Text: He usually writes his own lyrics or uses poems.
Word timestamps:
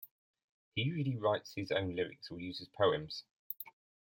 He 0.73 0.81
usually 0.81 1.15
writes 1.15 1.53
his 1.55 1.71
own 1.71 1.95
lyrics 1.95 2.31
or 2.31 2.39
uses 2.39 2.67
poems. 2.69 3.23